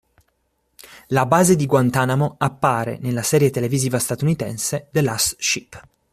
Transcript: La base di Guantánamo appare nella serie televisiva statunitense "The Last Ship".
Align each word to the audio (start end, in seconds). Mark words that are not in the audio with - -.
La 1.09 1.27
base 1.27 1.55
di 1.55 1.67
Guantánamo 1.67 2.33
appare 2.39 2.97
nella 3.01 3.21
serie 3.21 3.51
televisiva 3.51 3.99
statunitense 3.99 4.87
"The 4.91 5.01
Last 5.03 5.35
Ship". 5.37 5.79